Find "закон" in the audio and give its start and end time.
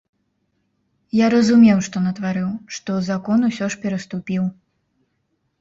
3.11-3.47